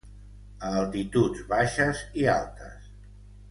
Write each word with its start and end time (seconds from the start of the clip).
A 0.69 0.71
altituds 0.79 1.45
baixes 1.53 2.03
i 2.23 2.27
altes. 2.39 2.91